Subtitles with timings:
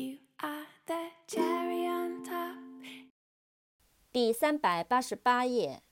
[0.00, 2.56] You are the cherry on top.
[4.12, 5.82] 第三百八十八页。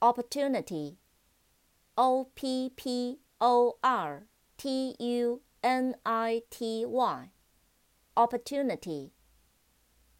[0.00, 4.26] Opportunity，O P P O R
[4.56, 9.12] T U N I T Y，Opportunity，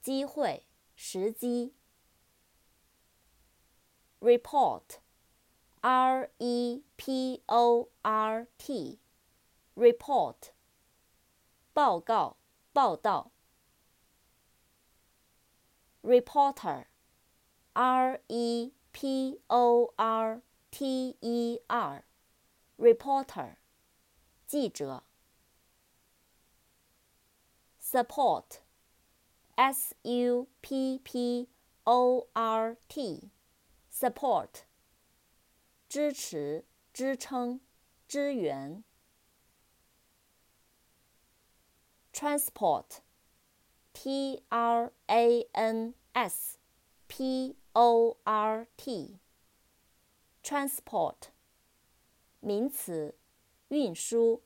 [0.00, 1.75] 机会、时机。
[4.21, 10.37] Report，R E P O R T，Report，
[11.76, 12.38] 报告、
[12.71, 13.34] 报道。
[16.04, 16.86] Reporter，R
[18.30, 20.41] E P O R
[20.72, 23.58] T E R，Reporter，
[24.48, 25.04] 记者。
[27.82, 28.55] Support，S
[30.04, 31.49] U P P
[31.84, 34.62] O R T，Support，
[35.90, 36.63] 支持、
[36.94, 37.60] 支撑、
[38.07, 38.82] 支援。
[42.15, 46.59] Transport。T R A N S
[47.09, 51.30] P O R T，transport，
[52.38, 53.18] 名词，
[53.68, 54.45] 运输。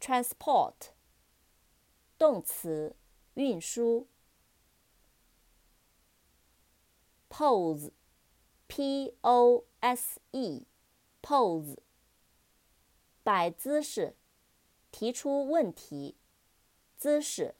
[0.00, 0.92] transport，
[2.16, 2.94] 动词，
[3.34, 4.06] 运输。
[7.28, 11.76] pose，P O S E，pose，
[13.24, 14.14] 摆姿势，
[14.91, 16.15] 提出问题。
[16.97, 17.55] 姿势。